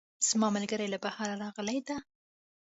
زما 0.27 0.47
ملګرۍ 0.55 0.87
له 0.91 0.99
بهره 1.03 1.33
راغلی 1.43 1.79
ده 1.87 1.95